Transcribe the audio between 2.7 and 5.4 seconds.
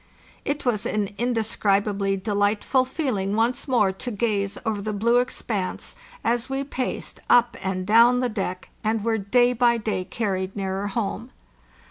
feeling once more to gaze over the blue